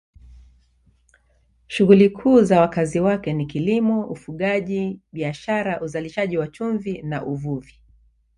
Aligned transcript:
Shughuli 1.67 2.09
kuu 2.09 2.41
za 2.41 2.61
wakazi 2.61 2.99
wake 2.99 3.33
ni 3.33 3.45
kilimo, 3.45 4.03
ufugaji, 4.05 4.99
biashara, 5.13 5.81
uzalishaji 5.81 6.37
wa 6.37 6.47
chumvi 6.47 7.01
na 7.01 7.25
uvuvi. 7.25 7.73